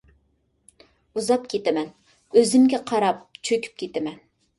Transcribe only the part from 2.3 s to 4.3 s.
ئۆزۈمگە قاراپ چۆكۈپ كىتىمەن.